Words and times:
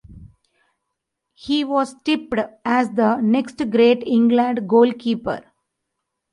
He 1.35 1.63
was 1.63 1.93
tipped 2.03 2.33
as 2.65 2.89
the 2.89 3.17
next 3.21 3.69
great 3.69 4.01
England 4.07 4.67
goalkeeper. 4.67 5.43